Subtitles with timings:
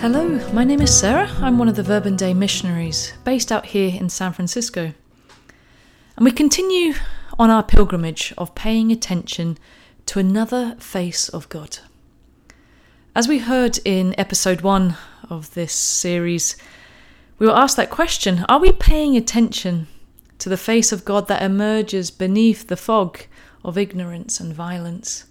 [0.00, 1.28] Hello, my name is Sarah.
[1.42, 4.94] I'm one of the Verbum missionaries based out here in San Francisco.
[6.16, 6.94] And we continue
[7.38, 9.58] on our pilgrimage of paying attention
[10.06, 11.80] to another face of God.
[13.14, 14.96] As we heard in episode one
[15.28, 16.56] of this series,
[17.38, 19.86] we were asked that question Are we paying attention
[20.38, 23.18] to the face of God that emerges beneath the fog
[23.62, 25.26] of ignorance and violence?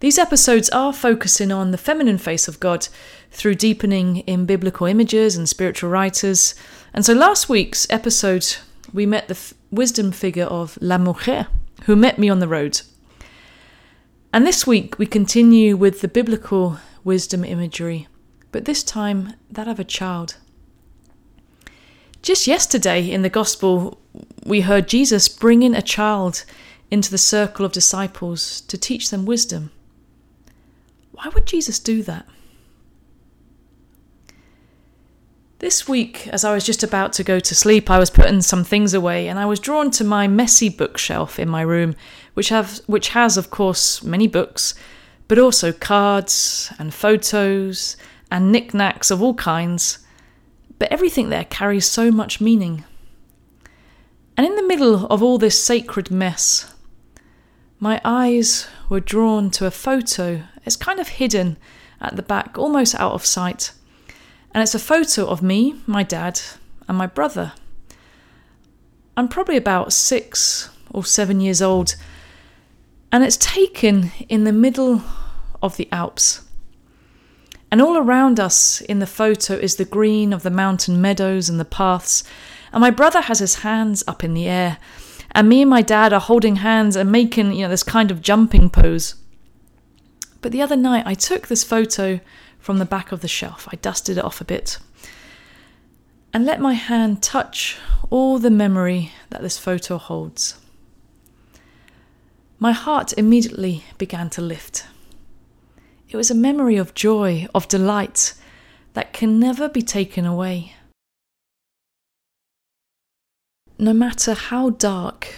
[0.00, 2.86] These episodes are focusing on the feminine face of God
[3.32, 6.54] through deepening in biblical images and spiritual writers.
[6.94, 8.46] And so last week's episode,
[8.92, 11.48] we met the f- wisdom figure of La Mujer,
[11.84, 12.80] who met me on the road.
[14.32, 18.06] And this week, we continue with the biblical wisdom imagery,
[18.52, 20.36] but this time that of a child.
[22.22, 24.00] Just yesterday in the Gospel,
[24.44, 26.44] we heard Jesus bring in a child
[26.88, 29.72] into the circle of disciples to teach them wisdom.
[31.18, 32.28] Why would Jesus do that?
[35.58, 38.62] This week, as I was just about to go to sleep, I was putting some
[38.62, 41.96] things away and I was drawn to my messy bookshelf in my room,
[42.34, 44.74] which, have, which has, of course, many books,
[45.26, 47.96] but also cards and photos
[48.30, 49.98] and knickknacks of all kinds.
[50.78, 52.84] But everything there carries so much meaning.
[54.36, 56.72] And in the middle of all this sacred mess,
[57.80, 61.56] my eyes were drawn to a photo it's kind of hidden
[61.98, 63.72] at the back, almost out of sight.
[64.52, 66.40] And it's a photo of me, my dad,
[66.86, 67.54] and my brother.
[69.16, 71.96] I'm probably about six or seven years old,
[73.10, 75.02] and it's taken in the middle
[75.62, 76.42] of the Alps.
[77.70, 81.58] And all around us in the photo is the green of the mountain meadows and
[81.58, 82.24] the paths.
[82.72, 84.78] And my brother has his hands up in the air.
[85.32, 88.22] And me and my dad are holding hands and making, you know, this kind of
[88.22, 89.14] jumping pose.
[90.40, 92.20] But the other night I took this photo
[92.58, 93.68] from the back of the shelf.
[93.72, 94.78] I dusted it off a bit
[96.32, 97.76] and let my hand touch
[98.10, 100.60] all the memory that this photo holds.
[102.58, 104.86] My heart immediately began to lift.
[106.10, 108.34] It was a memory of joy, of delight
[108.94, 110.74] that can never be taken away.
[113.78, 115.34] No matter how dark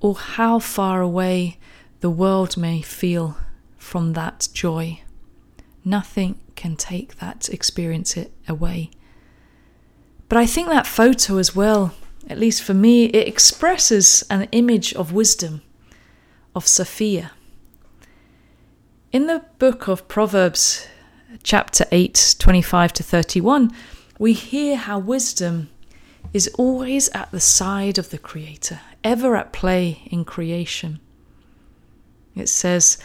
[0.00, 1.58] or how far away
[2.00, 3.36] the world may feel,
[3.84, 5.00] from that joy.
[5.84, 8.90] Nothing can take that experience it away.
[10.28, 11.94] But I think that photo as well,
[12.28, 15.60] at least for me, it expresses an image of wisdom,
[16.56, 17.32] of Sophia.
[19.12, 20.88] In the book of Proverbs,
[21.42, 23.70] chapter 8, 25 to 31,
[24.18, 25.68] we hear how wisdom
[26.32, 31.00] is always at the side of the Creator, ever at play in creation.
[32.34, 32.98] It says,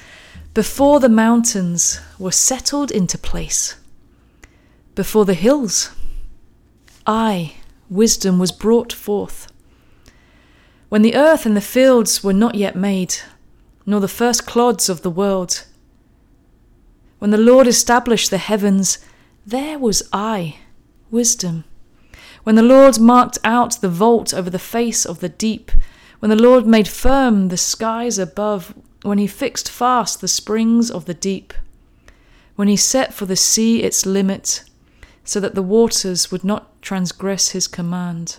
[0.53, 3.75] before the mountains were settled into place,
[4.95, 5.91] before the hills,
[7.05, 7.55] I,
[7.89, 9.51] wisdom, was brought forth.
[10.89, 13.15] When the earth and the fields were not yet made,
[13.85, 15.65] nor the first clods of the world,
[17.19, 18.97] when the Lord established the heavens,
[19.45, 20.57] there was I,
[21.11, 21.65] wisdom.
[22.43, 25.71] When the Lord marked out the vault over the face of the deep,
[26.19, 31.05] when the Lord made firm the skies above, when he fixed fast the springs of
[31.05, 31.53] the deep,
[32.55, 34.63] when he set for the sea its limit,
[35.23, 38.37] so that the waters would not transgress his command,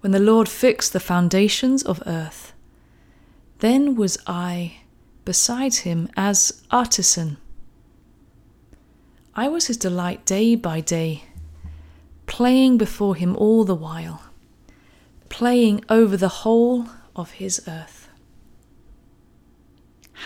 [0.00, 2.52] when the Lord fixed the foundations of earth,
[3.60, 4.80] then was I
[5.24, 7.38] beside him as artisan.
[9.34, 11.24] I was his delight day by day,
[12.26, 14.22] playing before him all the while,
[15.28, 16.86] playing over the whole
[17.16, 18.07] of his earth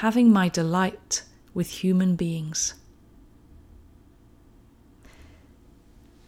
[0.01, 1.23] having my delight
[1.53, 2.75] with human beings.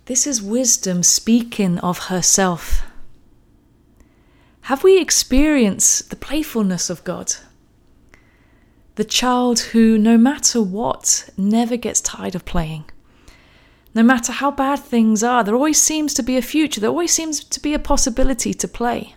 [0.05, 2.83] This is wisdom speaking of herself.
[4.63, 7.34] Have we experienced the playfulness of God?
[8.97, 12.84] The child who, no matter what, never gets tired of playing.
[13.95, 17.13] No matter how bad things are, there always seems to be a future, there always
[17.13, 19.15] seems to be a possibility to play.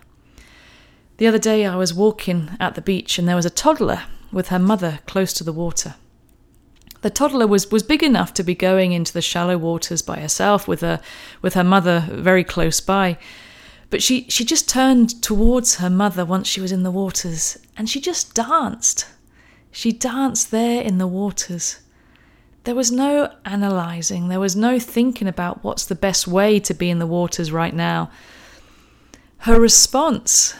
[1.18, 4.48] The other day I was walking at the beach and there was a toddler with
[4.48, 5.94] her mother close to the water.
[7.00, 10.66] The toddler was, was big enough to be going into the shallow waters by herself
[10.66, 11.00] with her
[11.42, 13.18] with her mother very close by.
[13.90, 17.88] But she, she just turned towards her mother once she was in the waters and
[17.88, 19.06] she just danced.
[19.70, 21.78] She danced there in the waters.
[22.64, 26.90] There was no analysing, there was no thinking about what's the best way to be
[26.90, 28.10] in the waters right now.
[29.38, 30.54] Her response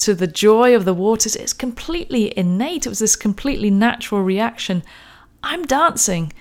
[0.00, 1.36] to the joy of the waters.
[1.36, 2.86] It's completely innate.
[2.86, 4.82] It was this completely natural reaction.
[5.42, 6.32] I'm dancing.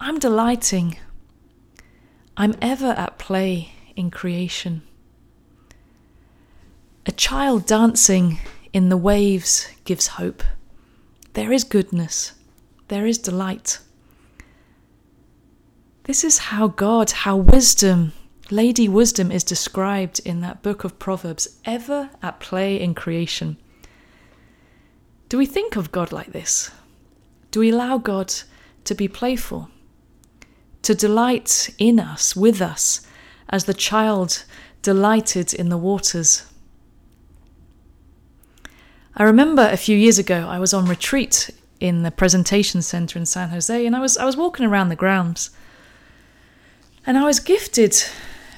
[0.00, 0.98] I'm delighting.
[2.36, 4.82] I'm ever at play in creation.
[7.06, 8.38] A child dancing
[8.72, 10.42] in the waves gives hope.
[11.32, 12.32] There is goodness,
[12.88, 13.78] there is delight.
[16.04, 18.12] This is how God, how wisdom,
[18.50, 23.56] Lady Wisdom is described in that book of Proverbs, ever at play in creation.
[25.28, 26.70] Do we think of God like this?
[27.50, 28.32] Do we allow God
[28.84, 29.68] to be playful,
[30.82, 33.04] to delight in us, with us,
[33.48, 34.44] as the child
[34.80, 36.44] delighted in the waters?
[39.16, 41.50] I remember a few years ago I was on retreat
[41.80, 44.96] in the presentation center in San Jose and I was I was walking around the
[44.96, 45.50] grounds
[47.06, 47.96] and I was gifted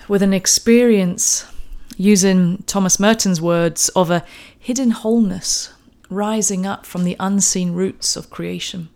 [0.08, 1.46] with an experience
[1.96, 4.24] using Thomas Merton's words of a
[4.58, 5.72] hidden wholeness
[6.08, 8.88] rising up from the unseen roots of creation.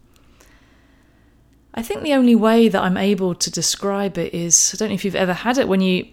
[1.75, 4.94] I think the only way that I'm able to describe it is I don't know
[4.94, 6.06] if you've ever had it when you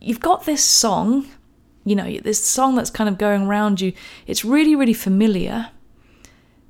[0.00, 1.26] you've got this song,
[1.84, 3.92] you know, this song that's kind of going around you.
[4.26, 5.70] It's really really familiar,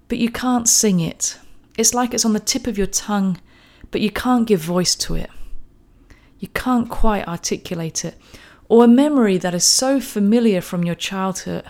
[0.09, 1.39] but you can't sing it.
[1.77, 3.39] It's like it's on the tip of your tongue,
[3.91, 5.31] but you can't give voice to it
[6.39, 8.17] you can't quite articulate it,
[8.69, 11.65] or a memory that is so familiar from your childhood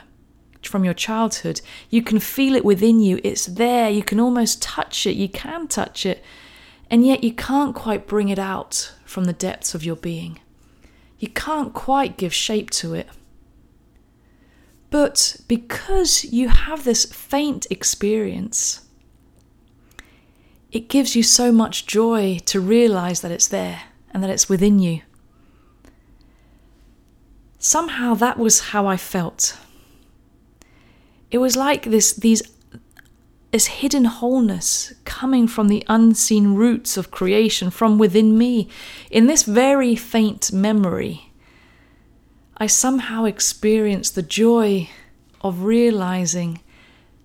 [0.66, 3.20] from your childhood you can feel it within you.
[3.22, 3.90] It's there.
[3.90, 5.14] You can almost touch it.
[5.14, 6.24] You can touch it.
[6.90, 10.40] And yet you can't quite bring it out from the depths of your being.
[11.18, 13.08] You can't quite give shape to it.
[14.90, 18.80] But because you have this faint experience
[20.70, 23.82] it gives you so much joy to realize that it's there
[24.14, 25.02] and that it's within you.
[27.58, 29.58] Somehow that was how I felt.
[31.30, 32.42] It was like this these
[33.50, 38.68] this hidden wholeness coming from the unseen roots of creation from within me.
[39.10, 41.32] In this very faint memory,
[42.56, 44.90] I somehow experienced the joy
[45.40, 46.60] of realizing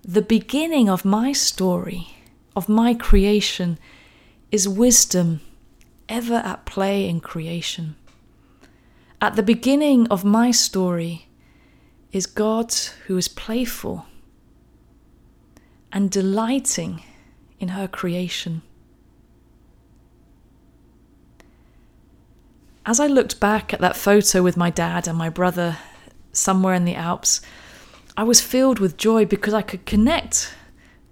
[0.02, 2.16] the beginning of my story,
[2.56, 3.78] of my creation,
[4.50, 5.40] is wisdom
[6.10, 7.96] ever at play in creation.
[9.22, 11.28] At the beginning of my story
[12.12, 12.74] is God
[13.06, 14.06] who is playful
[15.92, 17.02] and delighting
[17.58, 18.62] in her creation.
[22.84, 25.78] As I looked back at that photo with my dad and my brother
[26.32, 27.40] somewhere in the Alps,
[28.16, 30.54] I was filled with joy because I could connect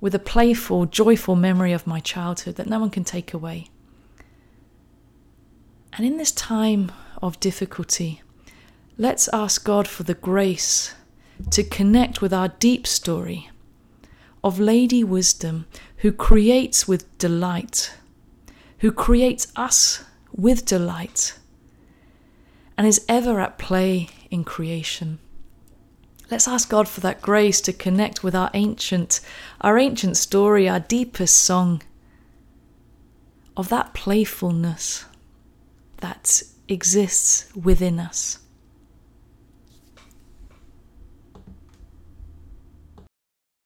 [0.00, 3.68] with a playful, joyful memory of my childhood that no one can take away.
[5.98, 8.22] And in this time of difficulty,
[8.96, 10.94] let's ask God for the grace
[11.50, 13.50] to connect with our deep story
[14.44, 15.66] of Lady Wisdom
[15.96, 17.94] who creates with delight,
[18.78, 21.36] who creates us with delight,
[22.76, 25.18] and is ever at play in creation.
[26.30, 29.20] Let's ask God for that grace to connect with our ancient,
[29.62, 31.82] our ancient story, our deepest song
[33.56, 35.04] of that playfulness
[35.98, 38.38] that exists within us.